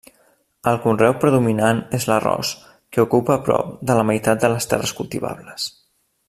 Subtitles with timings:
[0.69, 2.55] El conreu predominant és l'arròs,
[2.97, 5.71] que ocupa prop de la meitat de les terres cultivables.